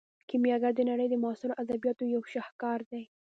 [0.29, 3.03] کیمیاګر د نړۍ د معاصرو ادبیاتو یو شاهکار دی.